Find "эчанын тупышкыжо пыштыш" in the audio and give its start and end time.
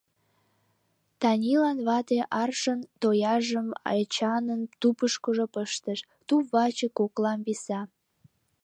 3.99-5.99